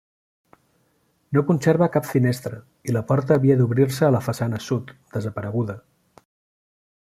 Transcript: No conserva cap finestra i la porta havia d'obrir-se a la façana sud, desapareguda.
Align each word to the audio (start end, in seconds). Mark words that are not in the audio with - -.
No 1.37 1.43
conserva 1.49 1.89
cap 1.97 2.07
finestra 2.13 2.57
i 2.91 2.97
la 2.97 3.05
porta 3.11 3.37
havia 3.37 3.59
d'obrir-se 3.61 4.09
a 4.09 4.11
la 4.19 4.25
façana 4.31 4.65
sud, 4.71 4.95
desapareguda. 5.19 5.81